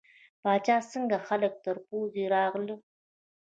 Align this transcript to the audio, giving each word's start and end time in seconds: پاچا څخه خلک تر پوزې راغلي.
پاچا 0.41 0.77
څخه 0.91 1.17
خلک 1.27 1.53
تر 1.65 1.75
پوزې 1.87 2.23
راغلي. 2.35 2.75